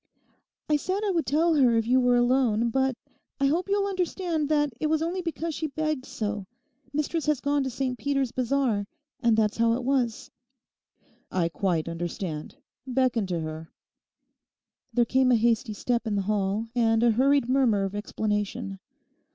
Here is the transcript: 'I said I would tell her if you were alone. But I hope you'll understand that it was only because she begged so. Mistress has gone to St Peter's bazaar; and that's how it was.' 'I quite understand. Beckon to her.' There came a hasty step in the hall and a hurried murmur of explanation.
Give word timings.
'I 0.67 0.77
said 0.77 1.01
I 1.05 1.11
would 1.11 1.27
tell 1.27 1.53
her 1.53 1.77
if 1.77 1.85
you 1.85 1.99
were 1.99 2.15
alone. 2.15 2.71
But 2.71 2.97
I 3.39 3.45
hope 3.45 3.69
you'll 3.69 3.87
understand 3.87 4.49
that 4.49 4.73
it 4.79 4.87
was 4.87 5.03
only 5.03 5.21
because 5.21 5.53
she 5.53 5.67
begged 5.67 6.07
so. 6.07 6.47
Mistress 6.91 7.27
has 7.27 7.39
gone 7.39 7.61
to 7.63 7.69
St 7.69 7.99
Peter's 7.99 8.31
bazaar; 8.31 8.87
and 9.19 9.37
that's 9.37 9.57
how 9.57 9.73
it 9.73 9.83
was.' 9.83 10.31
'I 11.31 11.49
quite 11.49 11.87
understand. 11.87 12.55
Beckon 12.87 13.27
to 13.27 13.41
her.' 13.41 13.69
There 14.91 15.05
came 15.05 15.31
a 15.31 15.35
hasty 15.35 15.73
step 15.73 16.07
in 16.07 16.15
the 16.15 16.23
hall 16.23 16.67
and 16.75 17.03
a 17.03 17.11
hurried 17.11 17.47
murmur 17.47 17.83
of 17.83 17.93
explanation. 17.93 18.79